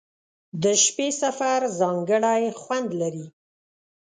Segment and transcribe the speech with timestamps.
[0.63, 3.25] •د شپې سفر ځانګړی خوند لري.